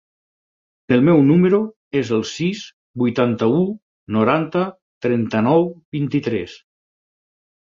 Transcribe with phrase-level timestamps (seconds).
[0.95, 1.59] El meu número
[1.99, 2.63] es el sis,
[3.03, 3.61] vuitanta-u,
[4.17, 4.65] noranta,
[5.07, 6.57] trenta-nou, vint-i-tres.